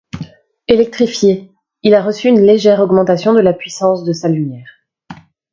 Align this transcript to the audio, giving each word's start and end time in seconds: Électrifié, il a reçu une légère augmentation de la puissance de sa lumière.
Électrifié, 0.67 1.51
il 1.83 1.93
a 1.93 2.01
reçu 2.01 2.27
une 2.27 2.41
légère 2.41 2.79
augmentation 2.79 3.35
de 3.35 3.39
la 3.39 3.53
puissance 3.53 4.03
de 4.03 4.13
sa 4.13 4.29
lumière. 4.29 4.83